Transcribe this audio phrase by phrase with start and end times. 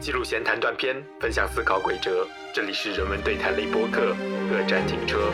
[0.00, 2.26] 记录闲谈断片，分享思考轨哲。
[2.54, 4.16] 这里是人文对谈类播客，
[4.48, 5.30] 各站停车。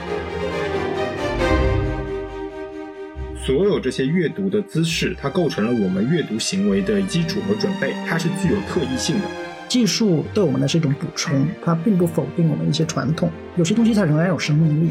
[3.47, 9.29] 所有这些阅读的姿势，它构成了我们阅读行为的基础和准备，它是具有特异性的。
[9.69, 14.91] 技术对我们的是一种补充，它并不否定我们一些传统，有些东西它仍然有生命力。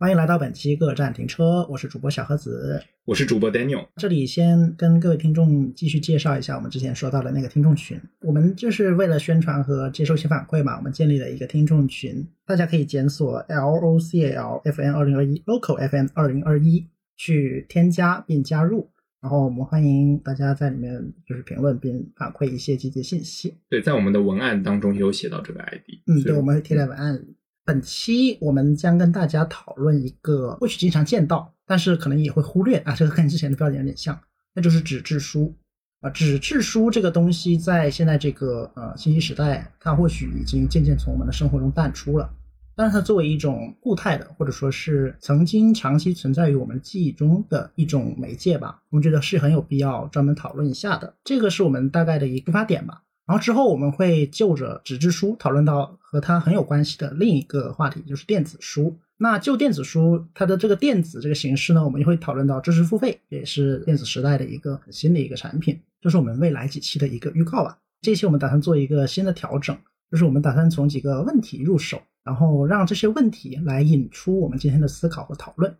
[0.00, 3.84] 欢迎来到本期各站停车，我是主播小盒子，我是主播 Daniel。
[3.96, 8.00] 这里先跟各位听众继续介绍一下我们之前说到的那个听众群。
[8.20, 18.88] 我们就是为了宣传和接收一些反馈嘛，我们建立了一个听众群，大家可以检索 L O C L F N 二零二一 Local F N 二零二一去添加并加入，
[19.20, 23.56] 然后我们欢迎大家在里面就是评论并反馈一些积极信息。
[23.68, 25.82] 对，在我们的文案当中有写到这个 ID。
[26.06, 27.34] 嗯，对，我们会贴在文案里。
[27.68, 34.18] 本期我们将跟大家讨论一个或许经常见到，但是可能也会忽略啊，这个跟之前的标点有点像，
[34.54, 35.54] 那就是纸质书
[36.00, 36.08] 啊。
[36.08, 42.32] 纸质书这个东西在现在这个呃信息时代，它或许已经渐渐从我们的生活中淡出了，
[42.74, 51.16] 但是它作为一种固态的，或者说是曾经长期存在于我们记忆中的一种媒介吧，我们觉得是很有必要专门讨论一下的。
[51.22, 53.02] 这个是我们大概的一个出发点吧。
[53.28, 58.96] 然后之后我们会就着纸质书讨论到和它很有关系的另一个话题，就是电子书。
[59.18, 67.78] 那就电子书它的这个电子这个形式呢，我们也会讨论到知识付费，也是电子时代的一个新的一个产品，这是我们未来几期的一个预告吧。
[68.00, 69.76] 这期我们打算做一个新的调整，
[70.10, 75.76] 就是我们打算从几个问题入手，然后让这些问题来引出我们今天的思考和讨论。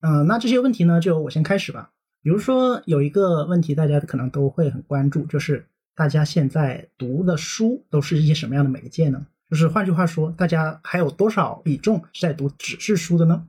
[0.00, 1.90] 嗯，那这些问题呢，就我先开始吧。
[2.22, 5.66] 比如说有一个问题，大家可能都会很关注，就是。
[5.96, 9.26] 大家现在读的书都是一些什么样的媒介呢？
[9.50, 13.48] 就是换句话说，大家还有多少比重是在读纸质书的呢？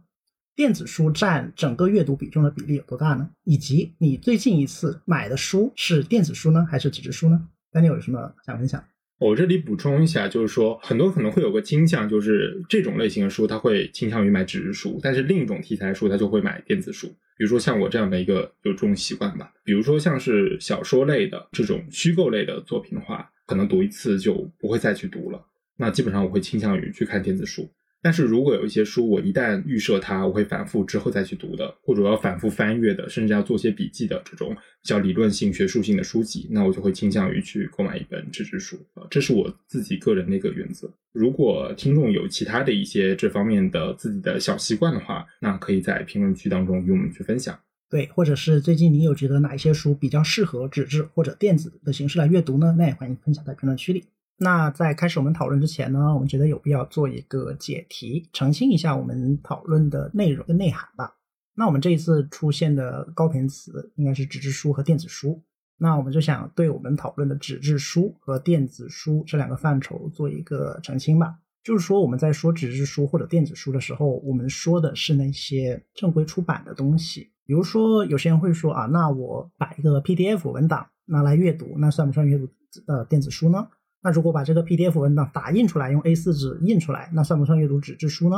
[0.56, 3.30] 电子书占整个阅读比重的比例有多大呢？
[3.44, 7.48] 以及你最近一次买的书是电子书呢，还是纸质书呢？
[7.70, 8.84] 丹尼有什么想分享？
[9.20, 17.08] 我这里补充一下，就是说很多可能会有个倾向，就是这种类型的书他会倾向于买纸质书，但是另一种题材书他就会买电子书。
[17.36, 25.44] 比如说像我这样的一个有这种习惯吧，比如说像是小说类的这种虚构类的作品的话，可能读一次就不会再去读了。
[25.78, 27.70] 那基本上我会倾向于去看电子书。
[28.08, 40.90] 但是如果有一些书，我一旦预设它，我会反复之后再去读的，或者要反复翻阅的，甚至要做些笔记的这种比较理论性、学术性的书籍，那我就会倾向于去购买一本纸质书啊，这是我自己个人的一个原则。
[41.12, 47.60] 如果听众有其他的一些这方面的自己的小习惯的话，那可以在评论区当中与我们去分享。
[47.90, 52.74] 对，或者是最近你有觉得哪一些书比较适合纸质或者电子的形式来阅读呢？
[52.78, 54.06] 那也欢迎分享在评论区里。
[54.40, 61.16] 那在开始我们讨论之前呢，我们觉得有必要做一个解题，澄清一下我们讨论的内容跟内涵吧。
[61.56, 65.44] 那我们这一次出现的高频词应该是纸质书和电子书。
[65.80, 71.40] 那我们就想对我们讨论的纸质书和电子书这两个范畴做一个澄清吧。
[71.64, 77.32] 就是说我们在说纸质书或者电子书的时候，我们说的是那些正规出版的东西。
[77.44, 82.48] 比如说有些人会说啊，那我把一个 PDF 文档拿来阅读，那算不算阅读
[82.86, 83.68] 呃电子书呢？
[84.08, 88.38] 那如果把这个 PDF 文档打印出来，用 A4 纸印出来，那算不算阅读纸质书呢？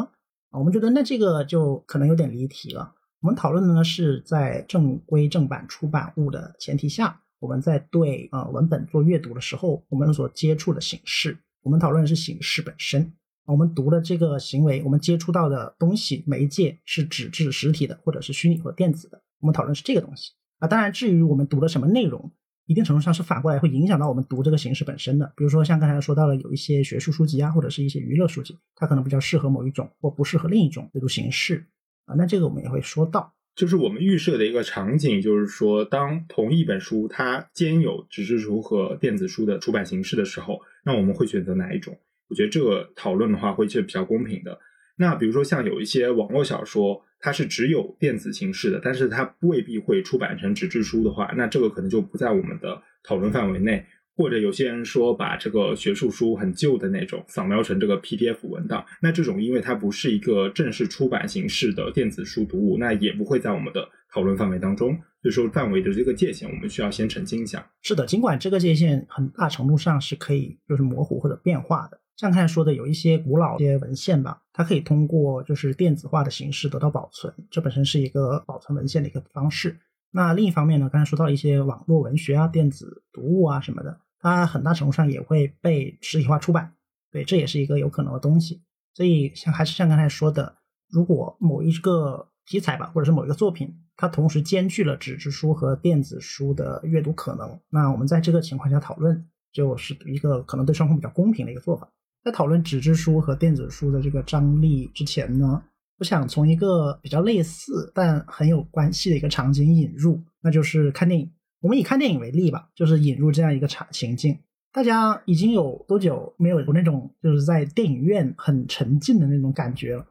[0.50, 2.96] 啊，我们觉得那这个就可能有点离题了。
[3.22, 13.14] 我们讨论的呢是在正规正版出版物的前提下，我们在对呃文本做阅读的时候，我们所接触的形式，我们讨论的是形式本身。
[13.46, 19.22] 我们读的这个行为，我们接触到的东西媒介是纸质实体的，或者是虚拟或电子的。
[19.40, 20.68] 我们讨论是这个东西啊。
[20.68, 22.32] 当然，至于我们读的什么内容。
[22.70, 31.66] 一定程度上是反过来会影响到我们读这个形式本身的，比如说像刚才说到了有一些学术书籍啊，或者是一些娱乐书籍，它可能比较适合某一种或不适合另一种阅读形式
[32.06, 32.14] 啊。
[32.16, 41.98] 那这个我们也会说到，就是我们预设的一个场景，就是说当同一本书它兼有纸质书和电子书的出版形式的时候，那我们会选择哪一种？
[42.30, 44.60] 我觉得这个讨论的话会是比较公平的。
[45.00, 47.02] 那比如说像有一些网络小说。
[47.22, 53.86] 它是只有电子形式的，但是它未必会出版成纸质书的话，那这个可能就不在我们的讨论范围内。
[54.16, 64.98] 或者有些人说把这个学术书很旧的那种扫描成这个 PDF 文档，那这种因为它不是一个正式出版形式的电子书读物，那也不会在我们的讨论范围当中。
[65.22, 67.70] 所以说范围的这个界限，我们需要先澄清一下。
[67.82, 72.00] 是的，尽管这个界限很大程度上是可以就是模糊或者变化的。
[72.20, 79.80] 像刚才说的，有一些古老一些文献吧，它可以通过就是电子化的形式得到保存，这本身是一个保存文献的一个方式。
[80.12, 86.74] 那另一方面呢，刚才说到一些网络文学啊、电子读物啊什么的，它很大程度上也会被实体化出版，
[87.10, 88.64] 对，这也是一个有可能的东西。
[88.94, 90.58] 所以像还是像刚才说的，
[90.90, 97.58] 如果某一个题材吧，或者是某一个作品，它同时兼具了纸质书和电子书的阅读可能。
[97.70, 101.90] 那我们在这个情况下讨论，就是一个可能对双方比较公平的一个做法。
[102.24, 105.64] 在讨论纸质书和电子书的这个张力之前呢，
[105.98, 111.32] 我想从一个比较类似但很有关系的一个场景引入，那就是看电影。
[111.62, 114.38] 我们以看电影为例吧，就是引入这样一个场情境。
[114.72, 120.06] 大家已经有多久没有过那种就是在电影院很沉浸的那种感觉了？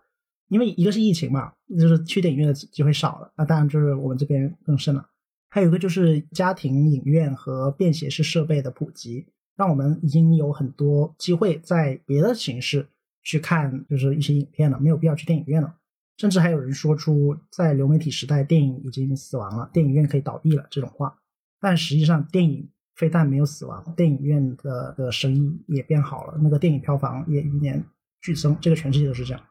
[0.48, 3.32] 因为一个是疫情嘛，就是去电影院的机会少了。
[3.36, 5.06] 那当然就是我们这边更甚了。
[5.50, 9.26] 还有一个就是家庭影院和便携式设备的普及，
[9.58, 12.88] 让我们已经有很多机会在别的形式
[13.24, 15.74] 去看，就是一些影片了，没有必要去电影院了。
[16.16, 21.18] 甚至还有人说出在流媒体时代电影已经死亡了，电影院可以倒闭了这种话。
[21.60, 27.84] 但实际上，电影非但没有死亡，电影院的的生意也变好了，那个电影票房也一年
[28.20, 29.42] 剧增，这个全世界都是这样。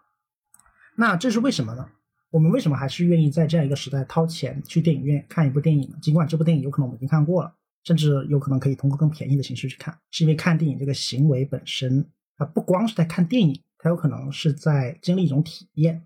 [0.95, 1.85] 那这是为什么呢？
[2.29, 5.97] 我们为什么还是愿意在这样一个时代掏钱去电影院看一部电影呢？
[6.01, 7.53] 尽管这部电影有可能我们已经看过了，
[7.87, 12.05] 甚至有可能可以通过更便宜的形式去看，是因为看电影这个行为本身，
[12.35, 16.05] 它不光是在看电影，它有可能是在经历一种体验。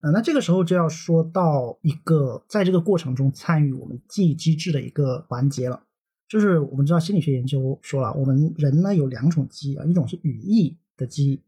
[0.00, 5.80] 啊，那这个时候就要说到一个在这个过程中参与我们记忆机制的一个环节了，
[6.28, 11.40] 就是我们知道心理学研究说了，我们人呢有两种记忆啊，一种是语义的记忆，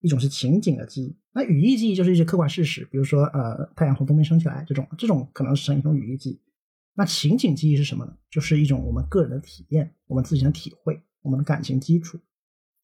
[0.00, 1.14] 一种是情景的记忆。
[1.32, 6.40] 那语义记忆就是一些客观事实，比如说呃太阳从东边升起来这种，这种可能是一种语义记忆。
[6.96, 8.16] 那情景记忆是什么呢？
[8.30, 12.20] 就是一种我们个人的体验，我们自己的体会，我们的感情基础。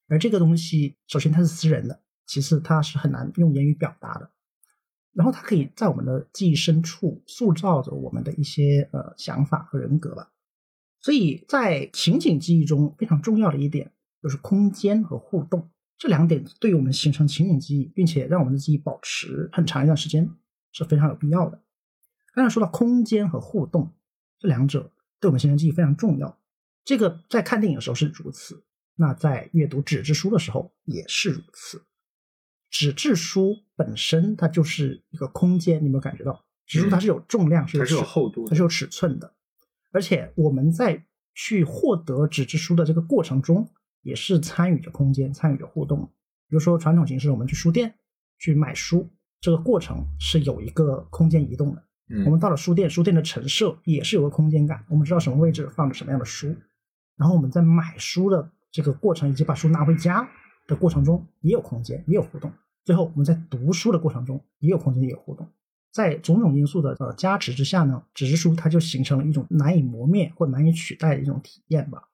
[0.08, 4.32] 而这个东西，首先它是私人的，其次它是很难用言语表达的，
[5.12, 10.32] 然后它可以在我们的记忆深处塑造着我们的一些呃想法和人格吧。
[11.00, 15.70] 所以在情景记忆中非常重要的一点就是空间和互动。
[15.96, 20.28] 这两点对于我们形成情景记忆，并且让我们的记忆保持很长一段时间
[20.72, 21.62] 是非常有必要的。
[22.32, 23.92] 刚才说到空间和互动
[24.40, 24.90] 这两者
[25.20, 26.40] 对我们形成记忆非常重要，
[26.84, 28.64] 这个在看电影的时候是如此，
[28.96, 31.84] 那在阅读纸质书的时候也是如此。
[32.70, 36.44] 纸质书本身它就是一个空间，你有没有感觉到？
[36.66, 39.34] 纸书它是有重量，它是有厚度，它是有尺寸的，
[39.92, 43.70] 而且我们在去获得纸质书的这个过程中。
[44.02, 46.06] 也是参与着空间，参与着互动。
[46.48, 47.94] 比如说传统形式，我们去书店
[48.38, 49.06] 去买书，
[49.42, 51.84] 这个过程是有一个空间移动的。
[52.10, 54.84] 嗯，我们到了书店，书店的陈设也是有个空间感。
[54.88, 56.54] 我们知道什么位置放着什么样的书，
[57.16, 60.28] 然后我们在买书的这个过程以及把书拿回家
[60.66, 62.52] 的过程中也有空间，也有互动。
[62.84, 65.48] 最后我们在读书的过程中也有空间，也有互动。
[65.92, 72.08] 在种种因素的呃加持之下呢，纸质书它就形成了一种难以磨灭或难以取代的一种体验吧。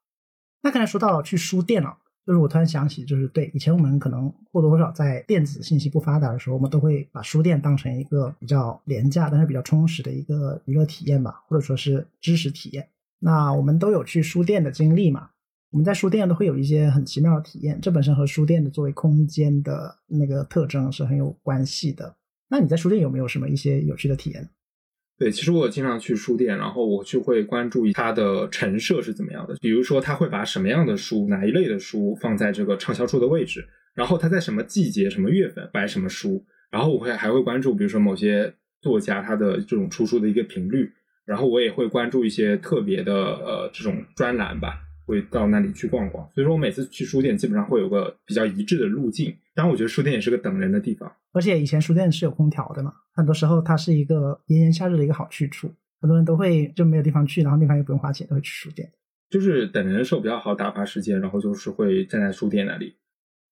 [0.62, 12.88] 那刚才说到去书店了，就是我突然想起，就是对以前我们可能或多或少在电子信息不发达的时候，我们都会把书店当成一个比较廉价但是比较充实的一个娱乐体验吧，或者说是知识体验。
[13.20, 15.31] 那我们都有去书店的经历嘛？
[15.70, 22.17] 我们在书店都会有一些很奇妙的体验，这本身和书店的作为空间的那个特征是很有关系的。
[22.49, 24.49] 那你在书店有没有什么一些有趣的体验？
[25.18, 29.56] 对，其实我经常去书店，然后我就会关注它的陈设是怎么样的。
[29.60, 36.44] 比如说，他会把什么样的书、哪一类的书放在这个畅销书的位置，然后他在什么季节、什么月份摆什么书。
[36.70, 38.52] 然后我会还会关注，比如说某些
[38.82, 40.92] 作家他的这种出书的一个频率。
[41.24, 46.28] 然后我也会关注一些特别的呃这种专栏吧，会到那里去逛逛。
[46.35, 49.35] 所以说我每次去书店基本上会有个比较一致的路径。
[49.56, 51.10] 当然，我觉得书店也是个等人的地方。
[51.32, 55.72] 而且以前书店是有空调的嘛，很多时候它是一个炎炎夏日的一个好去处。
[55.98, 58.92] 很多人都会就没有地方去，然后地方又不用花钱，都会去书店。
[59.30, 62.96] 就是等人的时候比较好打发时间，然后就是会站在书店那里。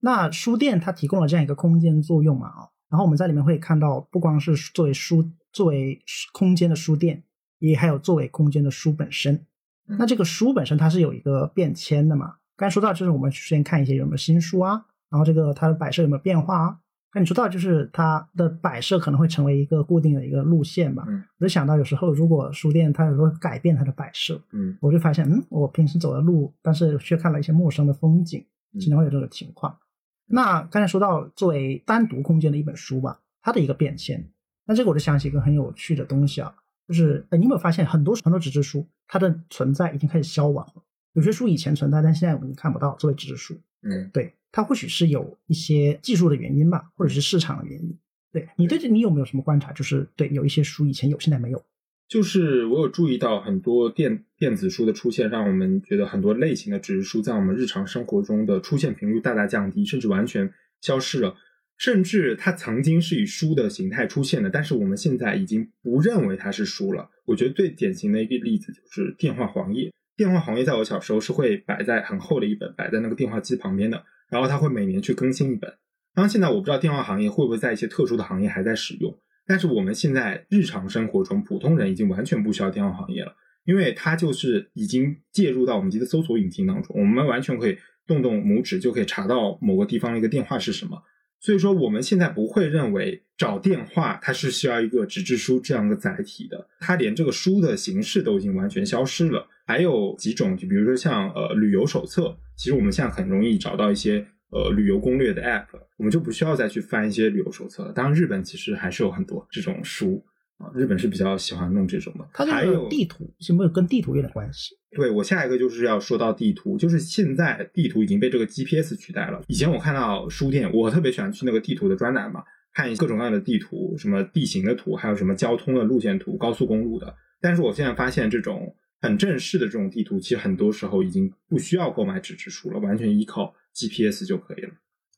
[0.01, 6.03] 那书店它提供了这样一个空间作用嘛啊，然后我们在里面会看到，不光是作为书作为
[6.35, 7.25] 空间的书店，
[7.61, 9.47] 也还有作为空间的书本身。
[9.87, 12.37] 那这个书本身它是有一个变迁的嘛？
[12.57, 14.85] 刚才说到就是我们先看一些有没有新书啊。
[15.15, 16.79] 然后这个它的摆设有没有变化啊？
[17.15, 21.05] 那你说到就是它的摆设可能会成为一个固定的一个路线吧。
[21.07, 28.45] 嗯，我就想到有时候如果书店它有时候改变它的摆设，嗯，我就发现嗯，我平时走的路，但是却看了一些陌生的风景，
[28.81, 29.79] 经常会有这种情况。
[30.27, 34.29] 那刚才说到作为单独空间的一本书吧，它的一个变迁，
[34.67, 36.53] 那这个我就想起一个很有趣的东西啊，
[36.89, 40.83] 就是你有没有发现很多很多纸质书它的存在已经开始消亡了？
[41.13, 43.57] 有些书以前存在，但现在我们看不到作为纸质书。
[43.85, 44.33] 嗯，对。
[44.51, 47.99] 它或许是有一些技术的原因吧，或者是市场的原因。
[48.33, 49.73] 对你对这，你有没有什么观察？
[49.73, 51.65] 就是对有一些书以前有，现在没有。
[52.07, 61.37] 就是我有注意到很多电电子书的出现，让我们觉得很多类型的纸质书在我们日常生活中的出现频率大大降低，甚至完全消失了。
[61.77, 67.11] 甚至它曾经是以书的形态出现的，但是我们现在已经不认为它是书了。
[67.25, 69.93] 我觉得最典型的一个例子就是电话黄页。
[70.17, 75.73] 电话行业在我小时候是会摆在很厚的一本，摆在那个电话机旁边的，然后它会每年去更新一本。
[76.15, 79.13] 当然，现在我不知道电话行业会不会在一些特殊的行业还在使用，
[79.47, 91.03] 但是我们现在日常生活中，普通人已经完全不需要电话行业了，因为它就是已经介入到我们的搜索引擎当中，我们完全可以动动拇指就可以查到某个地方的一个电话是什么。
[91.41, 99.47] 所以说，我们现在不会认为找电话它是需要一个纸质书这样的载体的，它连这个书的形式都已经完全消失了。
[99.67, 105.67] 还有几种，就比如说像呃旅游手册，其实我们现在很容易找到一些呃旅游攻略的 app，
[105.97, 107.93] 我们就不需要再去翻一些旅游手册了。
[107.93, 110.25] 当然，日本其实还是有很多这种书。
[110.57, 112.25] 啊，日本是比较喜欢弄这种的。
[112.33, 114.73] 它还有地图是没有跟地图有点关系？
[114.95, 119.43] 对我下一个就是要说到地图，就是现在地图已经被这个 GPS 取代了。
[119.49, 127.13] 以前我看到书店，我特别喜欢去那个地图的专栏嘛，看各种各样的地图，什么地形的图，还有什么交通的路线图、高速公路的。
[127.41, 128.73] 但是我现在发现，这种
[129.05, 134.71] 很正式的这种地图，其实很多时候已经不需要购买纸质书了，完全依靠 GPS 就可以了。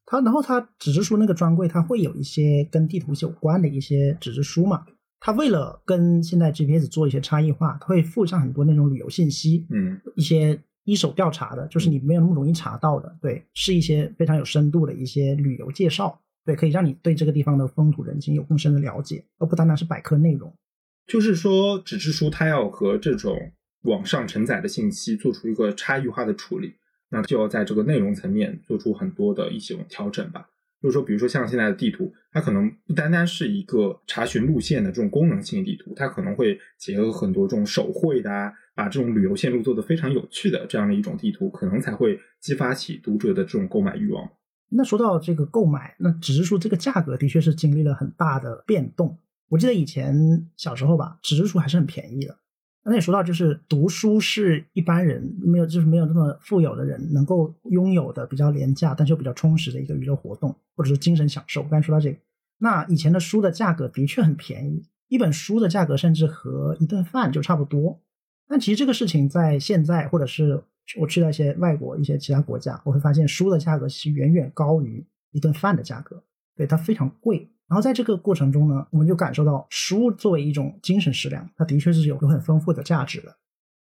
[0.04, 4.84] 它然后它纸质书那个专柜，它会有一些跟地图有关的一些纸质书嘛？
[5.20, 20.54] 它为了跟现在 GPS 做一些差异化，它会附上很多那种旅游信息，嗯，一些一手调查的，就是你没有那么容易查到的，对，是一些非常有深度的一些旅游介绍，对，可以让你对这个地方的风土人情有更深的了解，而不单单是百科内容。
[21.08, 23.36] 就是说，纸质书它要和这种
[23.86, 26.74] 网上承载的信息做出一个差异化的处理，
[27.08, 30.48] 那就要在这个内容层面做出很多的一些调整吧。
[30.82, 44.28] 就是说，比如说像现在的地图，它可能不单单是一个查询路线的这种功能性地图，它可能会结合很多这种手绘的啊，把这种旅游线路做得非常有趣的这样的一种地图，可能才会激发起读者的这种购买欲望。
[44.68, 49.18] 那说到这个购买，那纸质书这个价格的确是经历了很大的变动。
[49.48, 50.14] 我记得以前
[50.56, 52.38] 小时候吧，纸质书还是很便宜的。
[52.88, 61.62] 那也说到，就是读书是一般人没有，就是没有那么富有的人能够拥有的比较廉价，但是又比较充实的一个娱乐活动，或者是精神享受。
[61.62, 62.18] 我刚才说到这个，
[62.58, 68.00] 那以前的书的价格的确很便宜，一本书的价格甚至和一顿饭就差不多。
[68.46, 70.62] 但其实这个事情在现在，或者是
[71.00, 76.22] 我去到一些外国、一些其他国家，我会发现书的价格其实远远高于一顿饭的价格，
[76.54, 77.50] 对它非常贵。
[77.68, 83.36] 然后在这个过程中呢，我们就感受到书作为一种精神食粮，它的确是有有很丰富的价值的。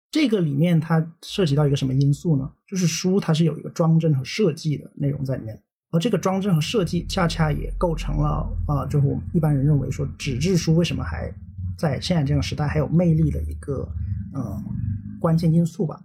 [0.10, 2.50] 这个里面它涉及到一个什么因素呢？
[2.68, 5.62] 就是书它是有一个装帧和设计的内容在里面，
[5.92, 11.34] 而这个装帧和设计恰恰也构成了啊，就是我们一般人认为说纸质书为什么还
[11.78, 13.86] 在现在这个时代还有魅力的一个
[14.36, 14.64] 嗯
[15.20, 16.00] 关键因素吧。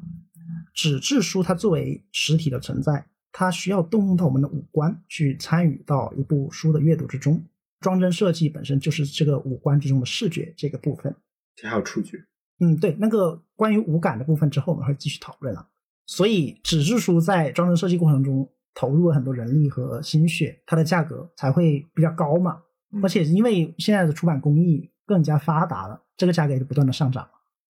[0.75, 7.45] 纸质书它作为实体的存在，它需要动用到我们的五官去参与到一部书的阅读之中。
[7.81, 11.15] 装帧设计本身就是这个五官之中的视觉这个部分，
[11.55, 12.19] 这还有触觉。
[12.61, 15.69] 嗯，对，那个关于五感的部分之后我们会继续讨论了。
[16.07, 22.63] 所以纸质书在装帧设计过程中投入了很多人力和心血，它的价格才会比较高嘛。
[23.03, 27.31] 而且因为现在的出版工艺更加发达了，这个价格也就不断的上涨了。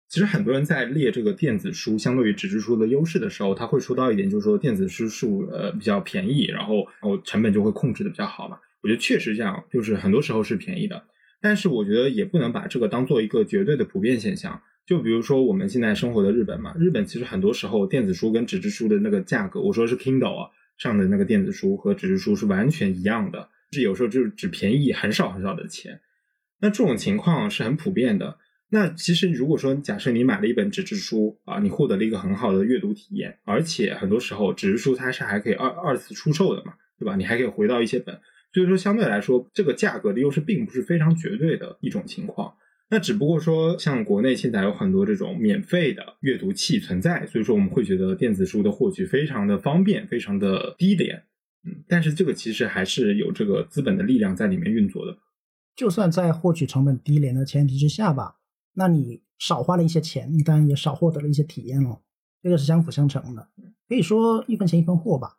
[0.10, 8.60] 其实很多人在列这个电子书相对于纸质书的优势的时候，他会说到一点，就是说电子书数呃比较便宜，然后然后成本就会控制的比较好嘛。
[8.84, 11.06] 我觉得确实这样，就是很多时候是便宜的，
[11.42, 14.62] 但是我觉得也不能把这个当做一个绝对的普遍现象。
[14.86, 26.02] 就比如说我们现在生活的日本嘛，日本其实很多时候电子书跟纸质书的那个价格，我说是 Kindle 啊上的那个电子书和纸质书是完全一样的，是有时候就是只便宜很少很少的钱。
[26.60, 28.38] 那这种情况是很普遍的。
[28.70, 37.16] 那其实如果说假设你买了一本纸质书啊，你获得了一个很好的阅读体验，而且很多时候纸质书它是还可以二二次出售的嘛，对吧？
[37.16, 38.20] 你还可以回到一些本。
[38.54, 42.54] 所以说，相对来说，这个价格的优势并不是非常绝对的一种情况。
[42.90, 51.24] 那只不过说，像国内现在有很多这种免费的阅读器存在，所以说我们会觉得电子书的获取非常的方便，非常的低廉。
[51.66, 55.18] 嗯，但是这个其实还是有这个资本的力量在里面运作的。
[55.76, 58.36] 就算在获取成本低廉的前提之下吧，
[58.76, 62.02] 那你少花了一些钱，你当然也少获得了一些体验了。
[62.44, 63.50] 这个是相辅相成的，
[63.90, 65.38] 可以说一分钱一分货吧。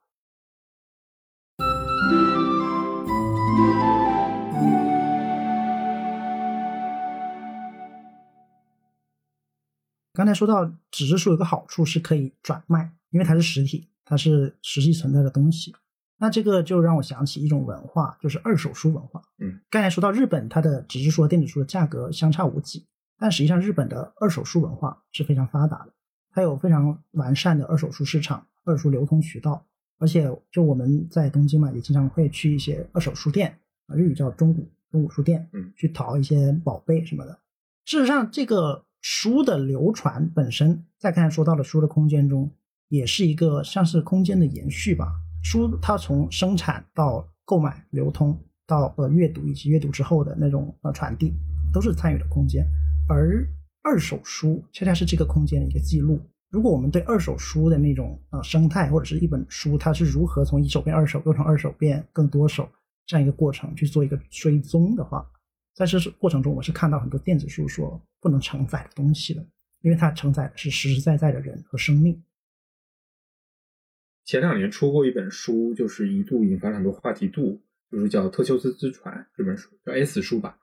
[10.15, 15.75] 刚才说到纸质书有个好处是可以转卖，因为它是实体，它是实际存在的东西。
[16.19, 19.21] 那这个就让我想起一种文化，就是二手书文化。
[19.39, 22.87] 嗯，刚才说到日本，它的纸质书和电子书的价格相差无几，
[23.19, 25.93] 但实际上日本的二手书文化是非常发达的，
[26.31, 29.67] 它有非常完善的二手书市场、二手书流通渠道。
[29.99, 37.39] 而且就我们在东京嘛，也经常会去一些二手书店啊，日语叫中古中古书店，嗯，去淘一些宝贝什么的。
[37.85, 42.51] 事实上，这个书的流传本身，在刚才说到的书的空间中，
[42.89, 45.13] 也是一个像是空间的延续吧。
[45.43, 48.35] 书它从生产到购买、流通
[48.67, 51.35] 到呃阅读以及阅读之后的那种呃传递，
[51.71, 52.67] 都是参与的空间。
[53.07, 53.47] 而
[53.83, 56.19] 二手书恰恰是这个空间的一个记录。
[56.49, 62.67] 如果我们对二手书的那种呃生态，或者是一本书它是如何从一手变二手，又从二手变更多手
[63.05, 65.31] 这样一个过程去做一个追踪的话，
[65.75, 69.45] 在这过程中，我是看到很多电子书所不能承载的东西的，
[69.81, 72.23] 因为它承载的是实实在在的人和生命。
[74.25, 80.59] 前两年出过一本书，就是一度引发了很多话题度，就是叫《特修斯之船》这本书，叫 S 书吧。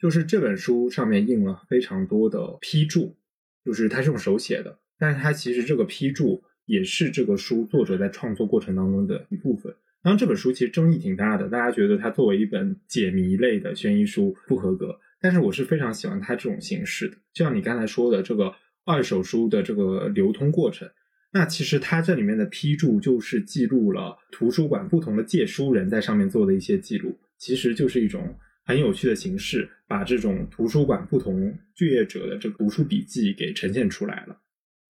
[0.00, 3.16] 就是这本书上面印了非常多的批注，
[3.64, 9.74] 就是它是用手写的，但是它其实这个批注也是这个书作者在创作过程当中的一部分。
[10.02, 14.98] 当然，这本书其实争议挺大的，大家觉得它作为一本解谜类的悬疑书不合格。
[15.20, 20.88] 但是我是非常喜欢它这种形式的，就像你刚才说的这个二手书的这个流通过程。
[21.32, 28.32] 那其实它这里面的批注就是记录了图书馆不同的借书人在上面做的一些记录，其实就是一种
[28.64, 34.40] 很有趣的形式，把这种图书馆不同借阅者的这个读书笔记给呈现出来了。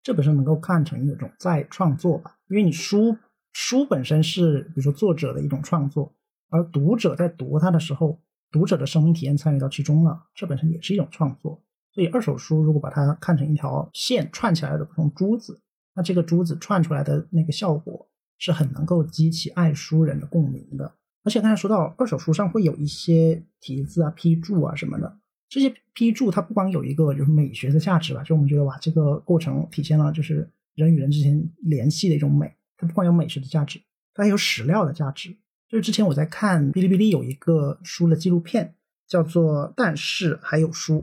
[0.03, 3.17] 这本书能够看成一种再创作吧，因为你书
[3.59, 6.13] 书本身是比如说作者的一种创作，
[6.49, 8.21] 而读者在读它的时候，
[8.51, 11.59] 读者的生命体验参与到其中了，这本身也是一种创作。
[11.91, 15.59] 所以二手书如果把它看成一条线串起来的不同珠子。
[15.95, 25.17] 那这个珠子串出来的那个效果是很能够激起爱书人的共鸣的，而且刚才说到二手书上会有一些题字啊、批注啊什么的，
[25.49, 33.81] 这些批注它不光有一个就是美学的价值吧，就我们觉得哇，这个过程体现了就是人与人之间联系的一种美，它不光有美学的价值，
[34.13, 35.35] 它还有史料的价值。
[35.67, 38.75] 就是之前我在看哔哩哔哩有一个书的纪录片，
[39.07, 40.99] 叫做《但是还有书》。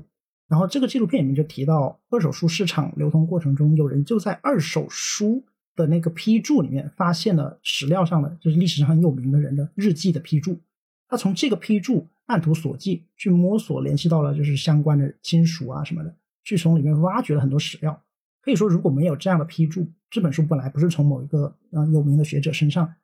[0.48, 10.60] 然后这个纪录片里面就提到，二手书市场流通过程中，有人就在二手书的那个批注里面发现了史料上的，就是历史上很有名的人的日记的批注。
[11.08, 18.02] 他从这个批注按图索骥去摸索，联系到了就是相关的亲属啊什么的，去从里面挖掘了很多史料。
[18.40, 22.94] 可以说，如果没有这样的批注，这本书本来不是从某一个呃有名的学者身上，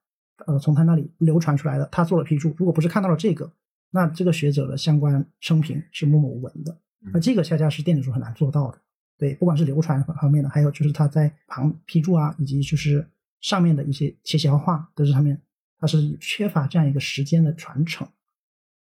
[0.46, 2.54] 呃从他那里流传出来的，他做了批注。
[2.56, 3.52] 如果不是看到了这个，
[3.90, 6.78] 那这个学者的相关生平是默默无闻的。
[7.12, 8.78] 那这个恰恰是电子书很难做到的，
[9.18, 13.04] 对，不管是流传方面的，还有就是他在旁批注啊，以及就是
[13.40, 15.42] 上面的一些写写画都是上面，
[15.80, 18.06] 它是缺乏这样一个时间的传承。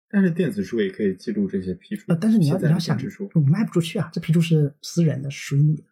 [0.07, 5.83] 但是电子书也可以记录这些批注，呃，但是你要你要想，你卖不出去啊，这批注是私人的，属于你的。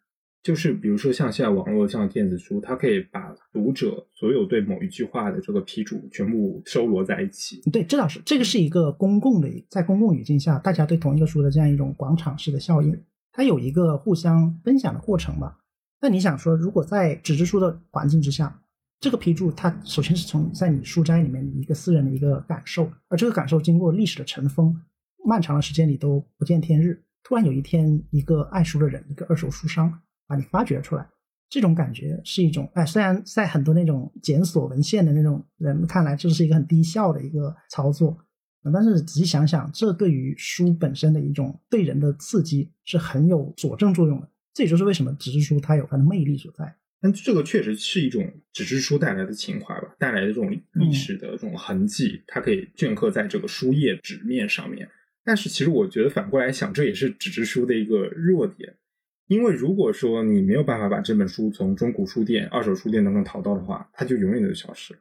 [0.48, 7.60] 就是比如说像现在网络像电子书，它可以把读者所有对某一句话的这个批注全部收罗在一起。
[7.70, 12.98] 对，这倒是，这个是一个公共的，在公共语境下，大家对同一个书的这样一种广场式的效应，
[13.30, 15.58] 它有一个互相分享的过程吧。
[16.00, 18.58] 那你想说，如果在纸质书的环境之下，
[19.00, 24.74] 这个批注它首先是从在你书斋里面一个私人的一个感受，而这个感受经过历史的尘封，
[25.26, 30.00] 漫长的时间里都不见天日，突然有一天，一个爱书的人，一个二手书商。
[30.28, 31.08] 把你发掘出来，
[31.48, 38.16] 这种感觉是一种哎，虽然在很多那种检索文献的那种人看来，这是一个很低效的一个操作，
[38.72, 44.28] 但是仔细想想，这对于书本身的一种对人的刺激是很有佐证作用的。
[44.52, 46.76] 这也就是为什么纸质书它有它的魅力所在。
[47.00, 54.88] 但这个确实是一种纸质书带来的情怀吧，带来的这种历史的这种痕迹，它可以镌刻在这个书页纸面上面。
[55.24, 58.74] 但是其实我觉得反过来想，这也是纸质书的一个弱点。
[59.28, 65.00] 因为如果说你没有办法把这本书从中古书店、二手书店当中淘到的话，它就永远都消失了。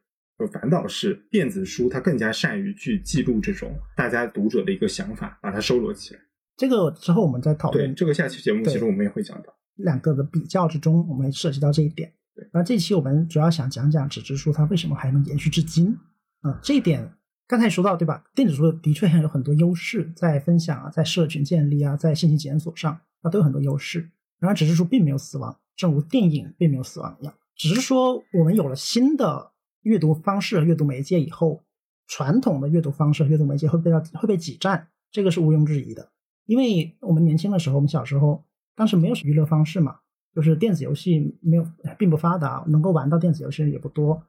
[0.52, 6.20] 反倒是电子书，它更加善于去记录这种大家读者的一个想法，把它收罗起来。
[6.56, 7.90] 这个之后我们再讨论。
[7.90, 12.14] 对，这个下期节目其实我们也会讲到两个的比较之中，我们涉及到这一点。
[12.36, 15.98] 对，而这期我们主要想讲讲纸质书它为什么还能延续至今
[16.42, 16.60] 啊？
[16.62, 17.14] 这一点
[17.48, 18.26] 刚才说到对吧？
[18.36, 24.10] 电子书的确还有很多优势，在分享啊，在社群建立啊，在信息检索上，它都有很多优势。
[24.40, 27.34] 然而，纸质书并没有死亡，正如电影并没有死亡一样。
[27.56, 31.64] 只是说，我们有了新的阅读方式、阅读媒介以后，
[32.06, 36.12] 传统的阅读方式、阅读媒介会被会被挤占，这个是毋庸置疑的。
[36.46, 38.46] 因为我们年轻的时候，我们小时候
[38.76, 39.98] 当时没有娱乐方式嘛，
[40.36, 44.22] 就是电子游戏没有并不发达，能够玩到电子游戏也不多。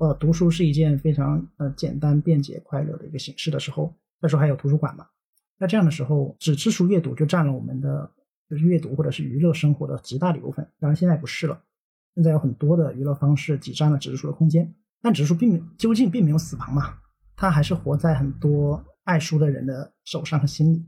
[0.00, 5.06] 呃，读书是一件非常呃简单、便捷、快乐的一个形式的时候，那时候还有图书馆嘛。
[5.58, 8.10] 那这样的时候，纸质书阅读就占了我们的。
[8.52, 11.58] 就是阅读或者是娱乐生活的极大的一部分，当然现在不是了。
[12.14, 14.74] 现在有很多的娱乐方式挤占了纸质书的空间。
[15.00, 16.98] 但纸质书并没究竟并没有死亡嘛，
[17.34, 20.84] 它还是活在很多爱书的人的手上和心里。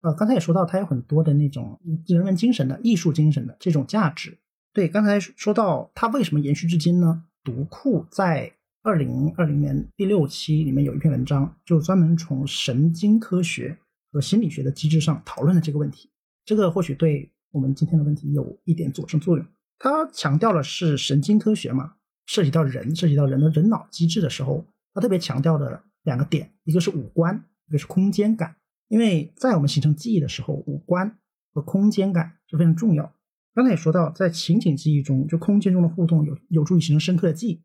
[0.00, 4.38] 呃，刚才也说到，它有很多的那种人文精神的艺术精神的这种价值。
[4.72, 7.24] 对，刚才说到它为什么延续至今呢？
[7.44, 8.50] 读库在
[8.82, 13.76] 二零二零年第六期里面有一篇文章，就专门从神经科学
[14.10, 16.08] 和心理学的机制上讨论了这个问题。
[16.44, 19.46] 这个或许对我们今天的问题有一点佐证作用。
[19.78, 21.94] 它强调的是神经科学嘛，
[22.26, 28.56] 涉及到人，涉及到人的人脑机制的时候，它特别强调的两个点，一个是五官，一个是空间感。
[28.88, 31.18] 因为在我们形成记忆的时候，五官
[31.52, 33.12] 和空间感是非常重要。
[33.54, 37.62] 刚才也说到，在情景记忆中，就空间中的互动有有助于形成深刻的记忆。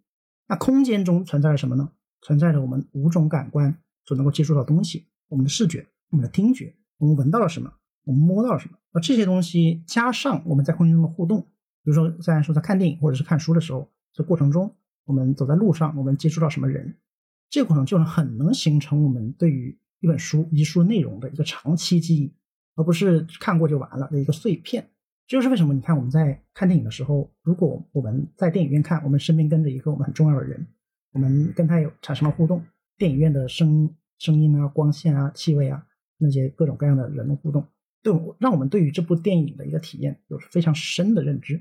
[0.48, 1.92] 那空间中存在着什么呢？
[2.22, 7.74] 存在着我们五种感官所能够接触到东西：我们的视觉、我们的听觉，我们闻到了什么，
[8.10, 8.78] 我们摸到了什么。
[8.92, 11.42] 而这些东西加上我们在空间中的互动，
[11.84, 16.96] 比如说在说在看电影或者是看书的时候，这过程中我们走在路上，我们接触到什么人，
[17.50, 19.78] 这个过程就能很能形成我们对于。
[20.02, 22.34] 一本书一书内容的一个长期记忆，
[22.76, 24.90] 而不是看过就完了的一个碎片。
[25.28, 30.66] 这就是为什么你看我们在看电影的时候，如果我们在电影院看，我们身边跟着一个我们很重要的人，
[31.12, 32.64] 我们跟他有产生了互动，
[32.98, 35.86] 电影院的声声音啊、光线啊、气味啊，
[36.18, 37.68] 那些各种各样的人的互动，
[38.02, 41.54] 对我，让我们对于这部电影的一个体验有非常深的认知。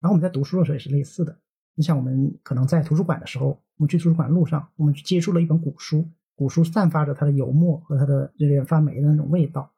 [0.00, 1.38] 然后我们在读书的时候也是类似的。
[1.74, 6.08] 你像我们可能在图书馆的时候，我们去图书馆路上，我们去接触了一本古书。
[6.34, 9.72] 古书散发着它的油墨和它的有点发霉的那种味道，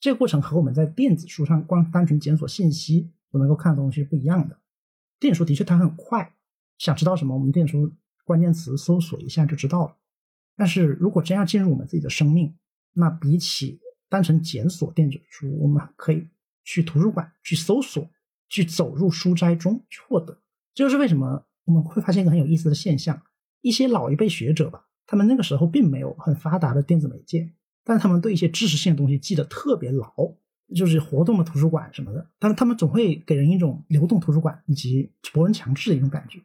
[0.00, 4.58] 这个过程和我们在电子书上光单纯检索信息我能够看的东西是不一样的。
[5.20, 6.34] 电子书的确它很快，
[6.78, 7.92] 想知道什么，我们电子书
[8.24, 9.96] 关键词搜索一下就知道了。
[10.56, 12.56] 但是如果真要进入我们自己的生命，
[12.92, 13.80] 那比起
[14.10, 16.26] 单纯检索电子书，我们可以
[16.64, 18.06] 去图书馆去搜索，
[18.50, 20.36] 去走入书斋中去获得。
[20.74, 23.22] 这就是为什么我们会发现一个很有意思的现象：
[23.62, 24.88] 一些老一辈学者吧。
[25.06, 27.52] 他们那个时候并没有很发达的电子媒介，
[27.84, 30.08] 但他们对一些知识性的东西记得特别牢，
[30.74, 36.40] 就是活动的图书馆什么的，但是他们总会给人一种流动图书馆以及博闻强志的一种感觉。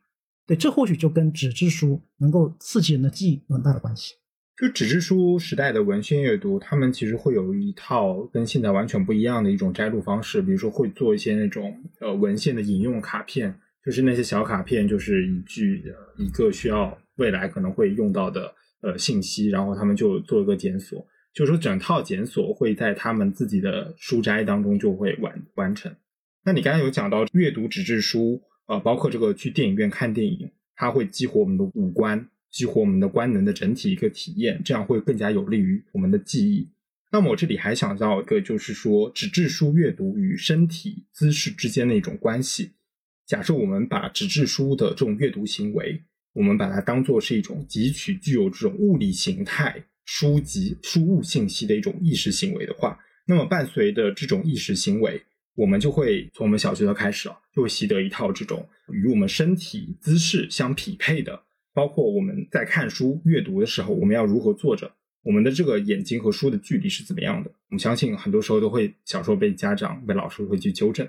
[0.47, 4.15] 对，这或许就跟纸质书能够刺激人的记忆有很大的关系。
[4.57, 13.53] 就纸质书时代的文献阅读，他们其实会有一套跟现在完全不一样的一种摘录方式，比如说会做一些那种呃文献的引用卡片，
[13.85, 15.83] 就是那些小卡片，就是一句
[16.17, 16.97] 一个需要。
[17.17, 25.95] 未来可能会用到的呃信息，然后他们就做一个检索，就是说整套检索会在他们自己的书斋当中就会完完成。
[26.43, 36.69] 那你刚才有讲到阅读纸质书，呃，包括这个去电影院看电影，它会激活我们的五官，激活我们的官能的整体一个体验，这样会更加有利于我们的记忆。
[37.11, 42.71] 那么我这里还想到一个，就是说纸质书阅读与身体姿势之间的一种关系。
[43.25, 55.21] 假设我们把纸质书的这种阅读行为，我们把它当做是一种汲取具有这种物理形态书籍书物信息的一种意识行为的话，那么伴随的这种意识行为，
[55.55, 61.44] 我们就会从我们小学的开始啊，就会习得一套这种与我们身体姿势相匹配的，
[61.75, 64.89] 包括我们在看书阅读的时候，我们要如何坐着，
[65.23, 67.51] 我们的这个眼睛和书的距离是怎么样的。
[67.69, 71.05] 我们相信很多时候都会小时候被家长被老师会去纠正。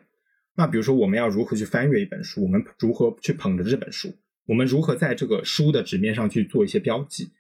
[0.57, 4.13] 那比如说我们要如何去翻阅一本书，我们如何去捧着这本书。
[4.47, 7.31] 我们如何在这个书的纸面上去做一些标记？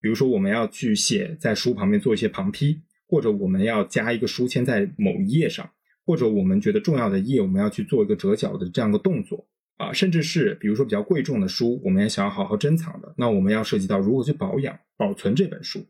[0.00, 5.68] 比如说，我们要去写在书旁边做一些旁批，或者我们要加一个书签在某一页上，
[6.04, 15.86] 或者我们觉得重要的页，我们要去做一个折角的这样的动作啊，甚至是比如说比较贵重的书，我们也想要好好珍藏的，那我们要涉及到如何去保养、保存这本书，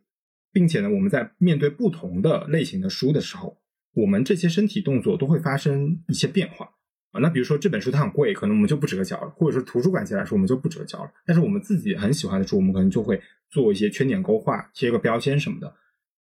[0.53, 3.59] 并且呢，我们在面对不同的类型的书的时候，
[3.95, 6.69] 我们这些身体动作都会发生一些变化
[7.13, 7.21] 啊。
[7.21, 11.11] 那比如说这本书它很贵，可能我们就不折角了，或者说图书馆界来说，我们就不折角了。
[11.25, 13.21] 但是我们自己很喜欢的书，我们可能就会
[13.51, 15.73] 做一些圈点勾画、贴个标签什么的。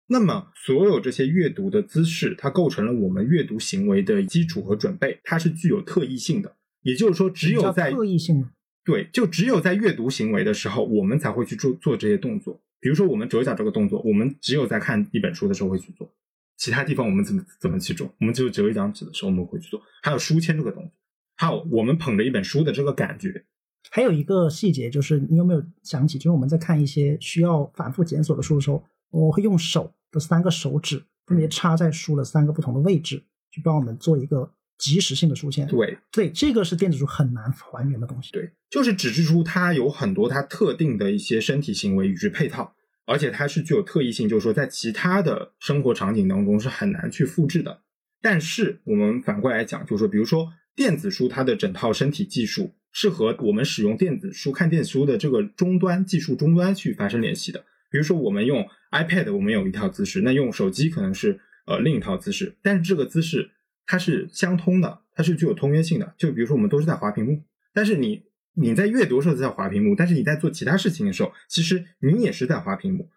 [0.07, 6.57] 那么所有这些阅读的姿势，它构成了我们阅读行为的基础和准备，它是具有特异性的。
[6.83, 8.49] 也就是说，只有在特异性
[8.85, 12.61] 对，就只有在阅读行为的时候，我们才会去做做这些动作。
[12.81, 16.11] 比如说我们折角这个动作，我们只有在看一本书的时候会去做。
[16.57, 18.13] 其他地方我们怎么怎么去做？
[18.21, 19.81] 我们只有折一张纸的时候我们会去做。
[20.03, 20.93] 还有书签这个动作，
[21.37, 23.45] 还有我们捧着一本书的这个感觉。
[23.91, 35.67] 还有一个细节就是，你有没有想起，就是我们在看一些需要反复检索的书的时候，我会用手的三个手指分别插在书的三个不同的位置，去帮我们做一个即时性的出现。
[35.69, 38.33] 对对，这个是电子书很难还原的东西。
[38.33, 42.75] 对，就是纸质书，它有很多它特定的一些身体行为与之配套。
[43.07, 47.83] 而且它是具有特异性，就是说在其他的生活场景当中是很难去复制的。
[48.23, 57.65] 但是我们反过来讲，就是说，比如说电子书，它的整套身体技术是和我们使用电子书看电子书的这个终端技术终端去发生联系的。
[57.91, 63.51] 比如说，我们用 iPad，我们有一套姿势，那用手机可能是呃另一套姿势，但是这个姿势
[63.91, 66.15] 它是相通的，它是具有通约性的。
[66.17, 67.43] 就比如说，我们都是在滑屏幕，
[67.75, 68.23] 但是你
[68.55, 73.11] 你在阅读的时候在滑屏幕，但是你在做其他事情的时候，其实你也是在滑屏幕。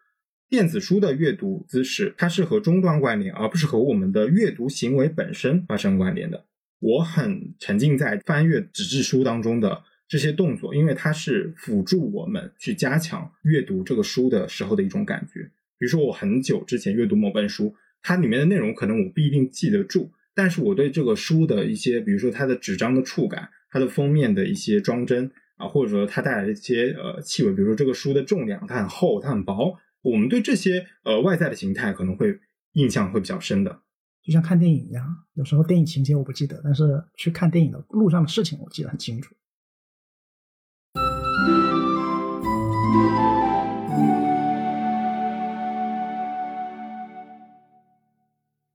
[0.49, 6.43] 电子书的阅读姿势，它是和终端关联，而不是和我们的阅读行为本身发生关联的。
[6.79, 15.51] 我很沉浸在翻阅纸质书当中的这些动作，因为它是辅助我们去加强阅读这个书的时候的一种感觉。
[15.77, 32.39] 比如说，我很久之前阅读某本书，它里面的内容可能我不一定记得住，但是我对这个书的一些，比如说它的纸张的触感、它的封面的一些装帧啊，或者说它带来的一些呃气味，比如说这个书的重量，它很厚，它很薄，我们对这些呃外在的形态可能会
[32.74, 33.82] 印象会比较深的。
[34.24, 39.36] 就像看电影一样，有时候电影情节我不记得，但是去看电影的路上的事情我记得很清楚。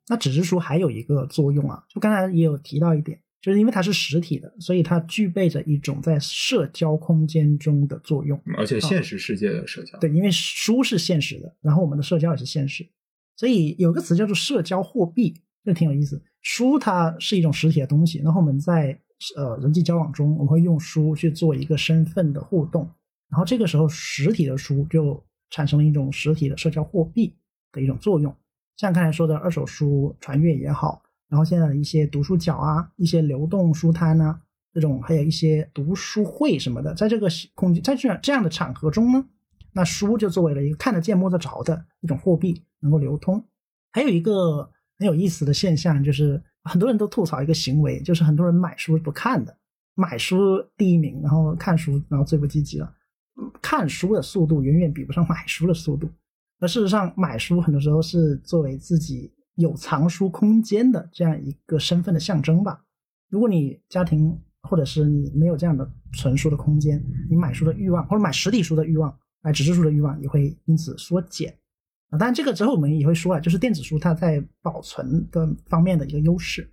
[0.09, 9.99] 那纸质书还有一个作用啊，就刚才也有提到一点，就是因为它是实体的，所以它具备着一种在社交空间中的作用，而且现实世界的社交。
[9.99, 12.87] 对，因为书是现实的，然后我们的社交也是现实。
[13.37, 16.21] 所以有个词叫做社交货币，这挺有意思。
[16.43, 18.99] 书它是一种实体的东西，然后我们在
[19.37, 22.91] 呃人际交往中，我们会用书去做一个身份的互动，
[23.29, 27.35] 然后这个时候实体的书就产生了一种实体的社交货币
[27.71, 28.35] 的一种作用。
[28.79, 34.41] 像刚才说的二手书传阅也好，然后现在的一些读书角啊，一些流动书摊啊，
[34.73, 39.27] 这种还有一些读书会什么的，在这个空间在这样这样的场合中呢。
[39.73, 43.45] 那书就作为了一个看得见摸得着的一种货币，能够流通。
[43.93, 44.63] 还有一个
[44.97, 49.57] 很有意思的现象，就是很多人都吐槽一个行为，就是很多人买书不看的，
[49.95, 52.95] 买书第一名，然后看书然后最不积极了。
[53.61, 56.09] 看书的速度远远比不上买书的速度。
[56.61, 62.85] 而事实上，买书很多时候是作为自己有藏书空间的这样一个身份的象征吧。
[63.29, 69.17] 如果你家庭或者是你没有这样的存书的空间，你买书的欲望或者买实体书的欲望。
[69.41, 71.57] 买纸质书的欲望也会因此缩减
[72.11, 72.19] 啊！
[72.19, 76.69] 当然，这个之后我们也会说啊，就是电子书它在保存的方面的一个优势。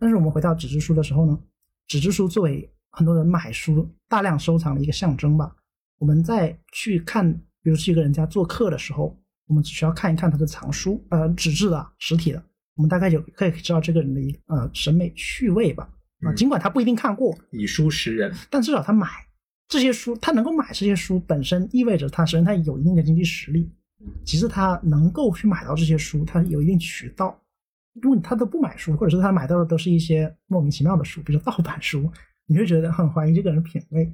[0.00, 1.38] 但是我们回到纸质书的时候呢，
[1.86, 5.54] 纸质书作为很多人买书大量收藏的一个象征吧。
[5.98, 9.16] 我们在去看，比如去一个人家做客的时候，
[9.48, 12.42] 我们只需要看一看他的藏书，呃，纸质的、实体的，
[12.76, 15.88] 我们大概就可以知道这个人的一呃审美趣味吧。
[16.20, 19.08] 啊，尽管他不一定看过，以书识人，但至少他买。
[19.68, 23.70] 这些书，他能够买这些书，本身意味着他首先他有一定的经济实力，
[24.24, 27.38] 其次他能够去买到这些书，他有一定渠道。
[28.00, 32.10] 如果他都不买书，或者是他买到的都是一些莫名其妙的书，比如盗版书，
[32.46, 34.10] 你会觉得很怀疑这个人品味。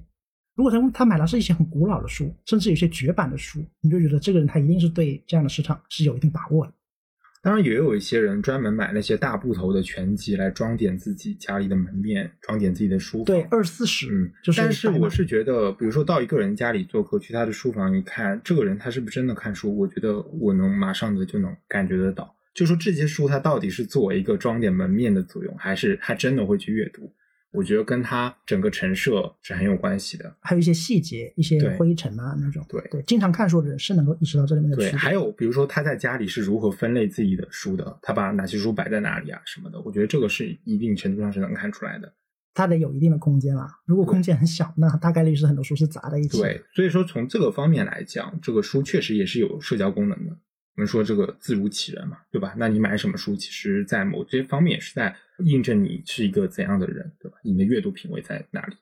[0.55, 6.73] 如果他他买的是一些很古老的书，甚至有些绝版的书，你就觉得这个人他一定是对这样的市场是有一定把握的。
[7.43, 13.25] 当然也有一些人专门买那些大部头的全集来装点自己家里的门面，装点自己的书房。
[13.27, 14.63] 对，二四十，嗯，就是。
[14.63, 19.77] 但是我是觉得，比如说到一个人家里做客，去他的书房一看，这个人他是不是真的看书？
[19.77, 27.13] 我觉得我能马上的就能感觉得到，就说这些书它到底是作为一个装点门面的作用，还是他真的会去阅读？
[27.55, 32.65] 我觉得跟他整个陈设是很有关系的，还有一些细节，一些灰尘啊那种。
[32.69, 42.13] 对对，经常看书的人是能够意识到这里面的对，还有比如说他在家里是如何分类自己的书的，他把哪些书摆在哪里啊什么的，我觉得这个是一定程度上是能看出来的。
[42.53, 46.41] 他得有一定的空间啊，如果空间很小，那大概率是很多书是砸在一起。
[46.41, 50.37] 对，所以说从这个方面来讲，这个书确实也是有社交功能的。
[50.77, 52.53] 我们说这个自如其人嘛，对吧？
[52.57, 57.39] 那你买什么书，其实在某些方面也是在印证你是一个怎样的人，对吧？
[57.45, 58.75] 你的阅读品味在哪里？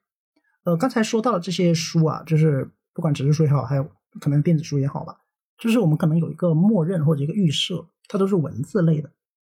[0.65, 3.87] 呃，刚才说到的这些书啊，就是不管纸质书也好，还有
[4.21, 5.19] 可能电子书也好吧，
[5.59, 9.11] 就是我们可能有一个默认或者一个预设，它都是文字类的。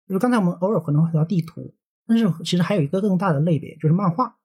[0.08, 1.76] 就是刚才我们偶尔可能会提到地图，
[2.08, 4.38] 但是其实还有一个更大的类别，就是漫画。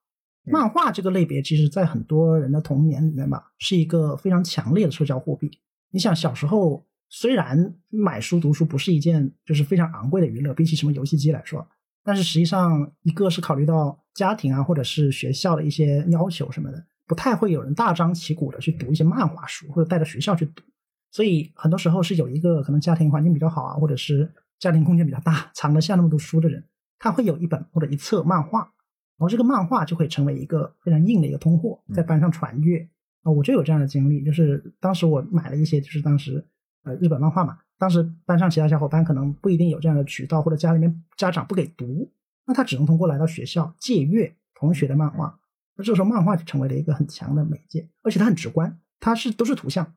[0.43, 5.61] 漫画这个类别，其实在很多人的童年里面吧，是一个非常强烈的社交货币。
[5.91, 6.85] 你想小时候。
[7.17, 11.65] 虽然买书读书不是一件就是非常昂贵的娱乐，比起什么游戏机来说，
[12.03, 20.65] 但是实际上一个是考虑到家庭啊，或者是学校的一些要求什么的，不太会有人大张旗鼓的去读一些漫画书，或者带着学校去读。
[21.13, 26.65] 所以很多时候是有一个可能家庭环境比较好啊，或者是家庭空间比较大，藏得下那么多书的人，
[26.99, 32.89] 他会有一本或者一册漫画，然后这个漫画就会成为一个非常硬的一个通货，在班上传阅。
[33.23, 36.45] 啊，我就有这样的经历，就是当时我买了一些，就是当时。
[36.85, 42.11] 呃，日本漫画嘛，当时班上其他小伙伴可能不一定有这样的渠道，或者家里面家长不给读，
[42.47, 45.39] 那他只能通过来到学校借阅同学的漫画。
[45.77, 49.95] 那这个时候漫画就成为了一个很强的媒介，而且它很直观，它是都是图像，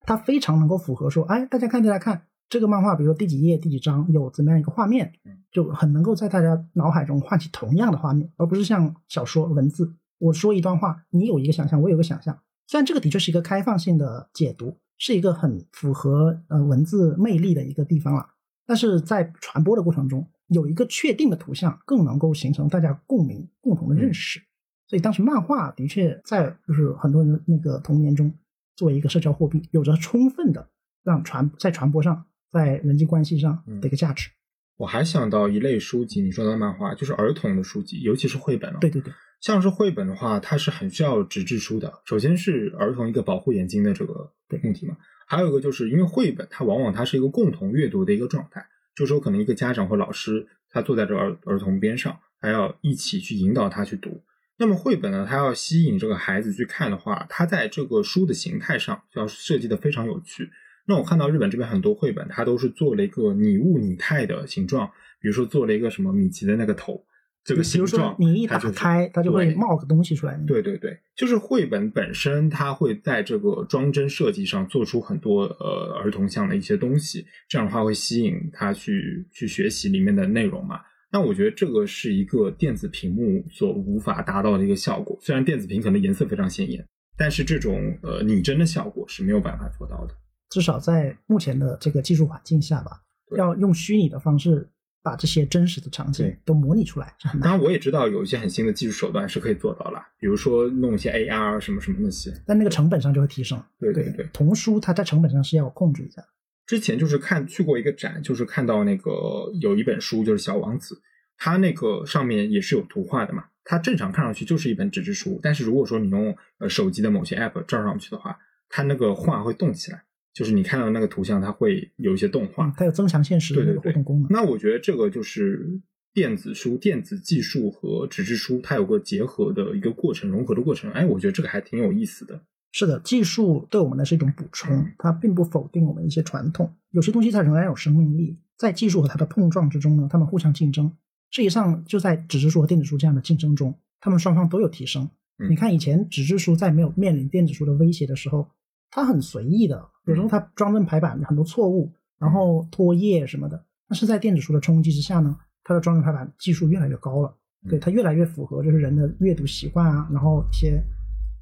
[0.00, 5.12] 它非常能够符合说，哎，大家看，大家看这个漫画，比如说第几页、第几章有怎么样一个画面，
[5.52, 12.40] 就很能够在大家脑海中唤起同样的画面，而不是像小说文字，我说一段话，你有一个想象，我有个想象。
[12.66, 18.26] 虽然这个的确是一个开放性的解读，是一个很符合呃文字魅力的一个地方了，
[18.66, 24.40] 但是在传播的过程中，有一个确定的图像更能够形成大家共鸣、共同的认识。
[24.86, 28.32] 所以当时漫画的确在就是很多人那个童年中
[28.76, 30.68] 作为一个社交货币，有着充分的
[31.02, 34.30] 让传在传播上、在人际关系上的一个价值。
[34.76, 38.78] 我还想到一类书籍，你说的漫画就是儿童的书籍，尤其是绘本了。
[38.80, 39.12] 对对对。
[39.40, 42.00] 像是绘本的话，它是很需要纸质书的。
[42.06, 48.64] 首先是儿童一个保护眼睛的这个问题嘛，还有一个就是因为绘本它往往它是一个共同阅读的一个状态，
[48.96, 54.22] 就是说可能一个家长或老师他坐在这儿儿童边上，还要一起去引导他去读。
[54.56, 60.48] 那么绘本呢，它要吸引这个孩子去看的话，它在这个书的形态上要设计的非常有趣。
[60.86, 64.86] 那我看到日本这边很多绘本，它都是做了一个拟物拟态的形状，
[65.20, 67.04] 比如说做了一个什么米奇的那个头。
[67.44, 70.34] 这个形状，你一打开，它就会冒个东西出来。
[70.46, 80.80] 对对对，就是绘本本身，它会在这个装帧设计上做出很多呃儿童向的一些东西，这样的话会吸引他去去学习里面的内容嘛。
[81.12, 85.18] 那我觉得这个是一个电子屏幕所无法达到的一个效果。
[85.20, 86.82] 虽然电子屏可能颜色非常鲜艳，
[87.18, 90.14] 但是这种呃拟真的效果是没有办法做到的。
[90.48, 93.02] 至少在目前的这个技术环境下吧，
[93.36, 94.70] 要用虚拟的方式。
[95.04, 97.14] 把这些真实的场景都模拟出来。
[97.42, 102.32] 当然，我也知道有一些很新的技术手段是可以做到了，比如说弄一些 AR 什么什么那些。
[102.46, 103.62] 但那个成本上就会提升。
[103.78, 106.24] 对对对，童书它在成本上是要控制一下。
[106.66, 110.94] 之前就是看去过一个展，就是看到那个有一本书就是《小王子》，
[111.36, 113.44] 它那个上面也是有图画的嘛。
[113.62, 118.38] 它正常看上去就是一本纸质书，但是如果说你用呃手机的某些 App 照上去的话，
[118.70, 120.04] 它那个画会动起来。
[120.34, 124.26] 就是你看到那个图像，它会有一些动画，它有增强现实的互动功能。
[124.30, 125.80] 那我觉得这个就是
[126.12, 130.90] 电子书、电子技术和纸质书它有个结合的一个过程、融合的过程。
[130.90, 132.42] 哎，我觉得这个还挺有意思的。
[132.72, 136.74] 是的，技术对我们的是一种补充，它并不否定我们一些传统。
[136.90, 140.92] 有些东西它仍然有生命力，在技术和它的碰撞之中呢，它们互相竞争。
[141.30, 145.08] 实际上，就在纸质书和电子书这样的竞争中，它们双方都有提升。
[145.48, 148.50] 你看，以前纸质书在没有面临电子书的威胁的时候。
[148.94, 153.64] 它很随意的，有时候它装帧排版很多错误，然后脱页什么的。
[153.88, 157.36] 但是在电子书的冲击之下呢，它的装帧排版技术越来越高了，
[157.68, 160.80] 对它越来越符合就是人的阅读习惯啊，然后一些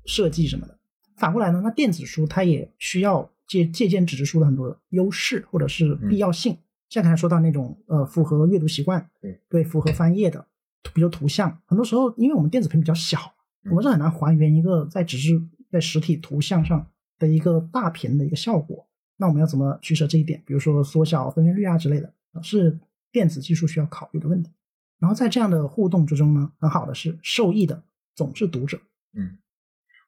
[0.06, 0.78] 设计什么的。
[1.18, 6.56] 反过来呢，那电子书它也需要借借鉴纸质书的很多优势或者是必要性。
[6.88, 10.46] 像刚才说到那种呃符合阅读习惯，对对，符合翻页的，
[10.94, 13.18] 比如图像，很多时候因为我们电子屏比较小，
[13.66, 16.86] 我们是很难还原一个在纸质在实体图像上。
[17.22, 18.84] 的一个大屏的一个效果，
[19.16, 20.42] 那我们要怎么取舍这一点？
[20.44, 22.76] 比如说缩小分辨率啊之类的，是
[23.12, 24.50] 电子技术需要考虑的问题。
[24.98, 27.84] 然后在这样的互动之中呢，很好的是受益的
[28.16, 28.80] 总是读者。
[29.16, 29.38] 嗯，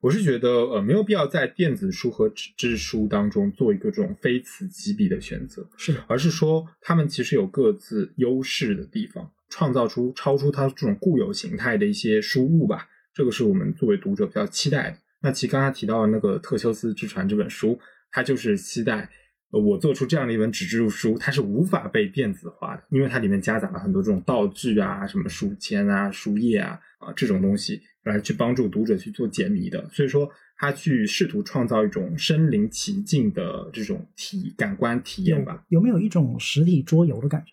[0.01, 12.89] 我是觉得呃没有必要在电子书和纸质书当中做一个这种非此即彼的选择，是的，而是说他们其实有各自优势的地方，创造出超出它这种固有形态的一些书物吧。
[13.13, 14.99] 这个是我们作为读者比较期待的。
[15.25, 19.09] 那其实刚才提到的那个《特修斯之船》这本书，它就是期待
[19.51, 29.89] 我做出这样的一本纸质书，它是无法被电子化的，因为它里面夹杂了很多这种道具啊、什么书签啊、书页啊啊这种东西，来去帮助读者去做解谜的。
[29.91, 35.65] 所以说，他去试图创造一种身临其境的这种体感官体验吧。
[35.71, 37.53] 有没有一种实体桌游的感觉？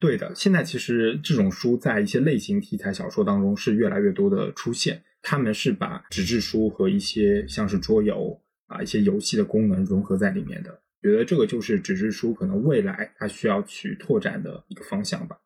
[0.00, 5.02] 对的，现在其实这种书在一些类型题材小说当中是越来越多的出现。
[5.22, 15.38] 他们是把纸质书和一些像是桌游啊一些游戏的功能融合在里面的，觉得这个就是纸质书可能未来它需要去拓展的一个方向吧。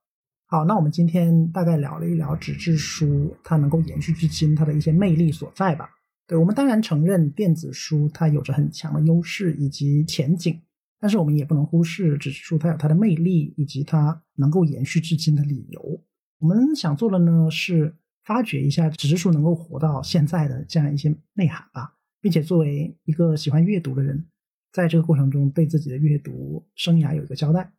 [0.47, 5.91] 好，那我们今天大概聊了一聊纸质书它能够延续至今它的一些魅力所在吧。
[6.27, 10.59] 对我们当然承认电子书它有着很强的优势以及前景，
[10.99, 16.03] 但是我们也不能忽视纸质书它有它的魅力以及它能够延续至今的理由。
[16.39, 17.95] 我们想做的呢是。
[18.27, 24.27] 发掘一下纸质书能够活到现在的这样一些内涵吧，并且作为一个喜欢阅读的人，
[24.73, 27.73] 在这个过程中对自己的阅读生涯有一个交代。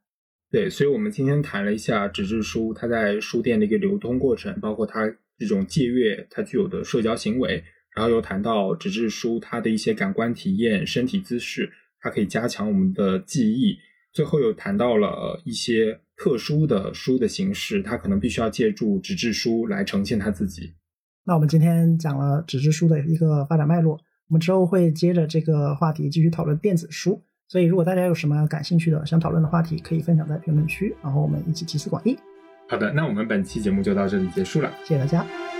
[0.50, 5.06] 对，所以我们今天谈了一下纸质书它在书店的一个流通过程，包括它
[5.38, 7.62] 这种借阅它具有的社交行为，
[7.94, 11.70] 然后又谈到纸质书它的一些感官体验、身体姿势，
[12.00, 13.78] 它可以加强我们的记忆。
[14.14, 20.74] 最后又谈到了一些特殊的书的形式，它可能必须要借助纸质书来呈现它自己。
[21.24, 23.94] 那我们今天讲了纸质书的一个发展脉络，
[24.28, 27.24] 我们之后会接着这个话题继续讨论电子书。
[27.50, 32.18] 所以，如果大家有什么感兴趣的、想讨论的话题，可以分享在评论区，然后我们一起集思广益。
[32.68, 34.70] 好的，那我们本期节目就到这里结束了。
[34.84, 35.57] 谢谢大家。